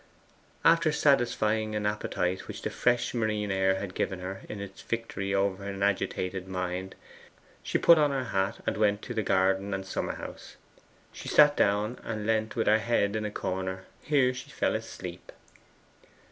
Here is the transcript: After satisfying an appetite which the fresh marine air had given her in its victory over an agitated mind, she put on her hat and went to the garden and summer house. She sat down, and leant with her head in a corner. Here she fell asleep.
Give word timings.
After 0.65 0.91
satisfying 0.91 1.75
an 1.75 1.85
appetite 1.85 2.47
which 2.47 2.63
the 2.63 2.71
fresh 2.71 3.13
marine 3.13 3.51
air 3.51 3.75
had 3.75 3.93
given 3.93 4.17
her 4.19 4.41
in 4.49 4.59
its 4.59 4.81
victory 4.81 5.31
over 5.31 5.63
an 5.63 5.83
agitated 5.83 6.47
mind, 6.47 6.95
she 7.61 7.77
put 7.77 7.99
on 7.99 8.09
her 8.09 8.23
hat 8.23 8.61
and 8.65 8.77
went 8.77 9.03
to 9.03 9.13
the 9.13 9.21
garden 9.21 9.75
and 9.75 9.85
summer 9.85 10.15
house. 10.15 10.55
She 11.13 11.27
sat 11.27 11.55
down, 11.55 11.99
and 12.03 12.25
leant 12.25 12.55
with 12.55 12.65
her 12.65 12.79
head 12.79 13.15
in 13.15 13.25
a 13.25 13.31
corner. 13.31 13.83
Here 14.01 14.33
she 14.33 14.49
fell 14.49 14.73
asleep. 14.73 15.31